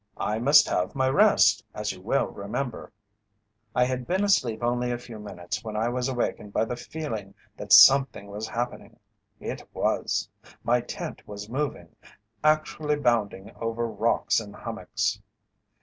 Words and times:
I 0.17 0.39
must 0.39 0.67
have 0.67 0.95
my 0.95 1.07
rest, 1.09 1.63
as 1.75 1.91
you 1.91 2.01
will 2.01 2.25
remember. 2.25 2.91
"I 3.75 3.83
had 3.85 4.07
been 4.07 4.23
asleep 4.23 4.63
only 4.63 4.89
a 4.89 4.97
few 4.97 5.19
minutes 5.19 5.63
when 5.63 5.75
I 5.75 5.89
was 5.89 6.09
awakened 6.09 6.53
by 6.53 6.65
the 6.65 6.75
feeling 6.75 7.35
that 7.55 7.71
something 7.71 8.25
was 8.25 8.47
happening. 8.47 8.97
It 9.39 9.61
was. 9.75 10.27
My 10.63 10.81
tent 10.81 11.27
was 11.27 11.49
moving 11.51 11.95
actually 12.43 12.95
bounding 12.95 13.51
over 13.57 13.85
rocks 13.87 14.39
and 14.39 14.55
hummocks. 14.55 15.21